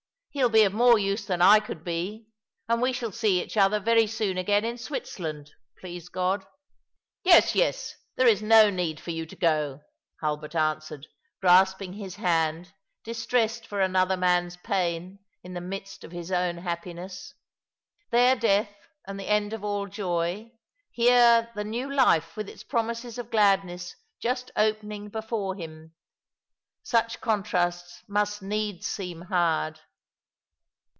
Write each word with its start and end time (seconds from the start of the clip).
He'il 0.33 0.47
be 0.47 0.63
of 0.63 0.71
more 0.73 0.97
use 0.97 1.25
than 1.25 1.41
I 1.41 1.59
could 1.59 1.83
be; 1.83 2.25
and 2.69 2.81
we 2.81 2.93
shall 2.93 3.11
see 3.11 3.41
each 3.43 3.57
other 3.57 3.81
very 3.81 4.07
soon 4.07 4.37
again 4.37 4.63
in 4.63 4.77
Switzerland, 4.77 5.51
please 5.77 6.07
God." 6.07 6.43
1 6.43 6.49
"Yes, 7.25 7.53
yes, 7.53 7.95
There 8.15 8.27
is 8.29 8.41
no 8.41 8.69
need 8.69 8.97
for 9.01 9.11
you 9.11 9.25
to 9.25 9.35
go," 9.35 9.81
Hulbert 10.21 10.55
answered, 10.55 11.05
grasping 11.41 11.91
his 11.91 12.15
hand, 12.15 12.71
distressed 13.03 13.67
for 13.67 13.81
another 13.81 14.15
man's 14.15 14.55
pain 14.55 15.19
in 15.43 15.53
the 15.53 15.59
midst 15.59 16.05
of 16.05 16.13
his 16.13 16.31
own 16.31 16.59
happiness. 16.59 17.33
There 18.11 18.37
death, 18.37 18.73
and 19.05 19.19
the 19.19 19.27
end 19.27 19.51
of 19.51 19.65
all 19.65 19.85
joy— 19.85 20.53
here 20.91 21.51
the 21.55 21.65
new 21.65 21.93
life 21.93 22.37
with 22.37 22.47
its 22.47 22.63
promises 22.63 23.17
of 23.17 23.31
gladness 23.31 23.97
just 24.21 24.49
opening 24.55 25.09
before 25.09 25.55
him. 25.57 25.93
Such 26.83 27.19
contrasts 27.19 28.03
must 28.07 28.41
needs 28.41 28.87
seem 28.87 29.23
hard. 29.23 29.81